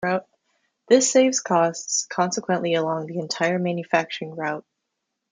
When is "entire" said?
3.19-3.59